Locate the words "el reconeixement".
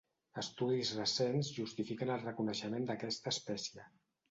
2.15-2.91